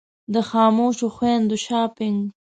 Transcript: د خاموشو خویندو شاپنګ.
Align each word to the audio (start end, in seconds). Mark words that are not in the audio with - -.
د 0.33 0.35
خاموشو 0.49 1.07
خویندو 1.15 1.55
شاپنګ. 1.65 2.17